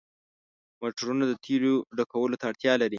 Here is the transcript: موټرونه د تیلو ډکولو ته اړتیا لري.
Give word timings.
موټرونه 0.81 1.23
د 1.27 1.33
تیلو 1.45 1.73
ډکولو 1.97 2.39
ته 2.39 2.45
اړتیا 2.51 2.73
لري. 2.81 2.89